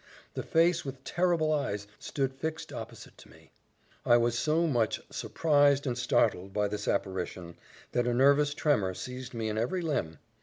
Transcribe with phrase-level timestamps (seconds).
[0.33, 3.51] The face with terrible eyes stood fixed opposite to me.
[4.03, 7.55] I was so much surprised and startled by this apparition,
[7.91, 10.17] that a nervous tremor seized me in every limb.